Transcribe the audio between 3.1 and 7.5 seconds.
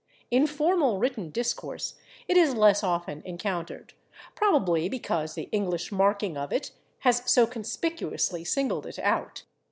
encountered, probably because the English marking of it has so